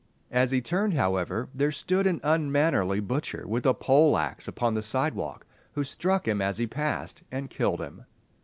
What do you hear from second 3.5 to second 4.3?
a pole